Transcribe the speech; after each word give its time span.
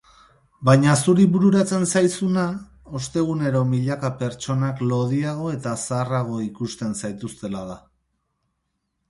Baina 0.67 0.93
zuri 1.07 1.25
bururatzen 1.33 1.83
zaizuna 1.99 2.45
ostegunero 3.01 3.61
milaka 3.75 4.11
pertsonak 4.23 4.83
lodiago 4.93 5.53
eta 5.59 5.75
zaharrago 5.85 6.41
ikusten 6.49 6.99
zaituztela 7.05 7.65
da. 7.71 7.79